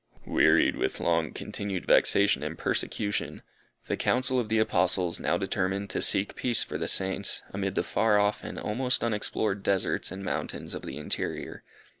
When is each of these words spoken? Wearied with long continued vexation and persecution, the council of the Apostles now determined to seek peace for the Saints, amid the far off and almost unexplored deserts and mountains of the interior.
Wearied 0.25 0.77
with 0.77 0.99
long 0.99 1.31
continued 1.31 1.85
vexation 1.85 2.41
and 2.41 2.57
persecution, 2.57 3.43
the 3.85 3.95
council 3.95 4.39
of 4.39 4.49
the 4.49 4.57
Apostles 4.57 5.19
now 5.19 5.37
determined 5.37 5.91
to 5.91 6.01
seek 6.01 6.35
peace 6.35 6.63
for 6.63 6.79
the 6.79 6.87
Saints, 6.87 7.43
amid 7.51 7.75
the 7.75 7.83
far 7.83 8.17
off 8.17 8.43
and 8.43 8.57
almost 8.57 9.03
unexplored 9.03 9.61
deserts 9.61 10.11
and 10.11 10.23
mountains 10.23 10.73
of 10.73 10.81
the 10.81 10.97
interior. 10.97 11.63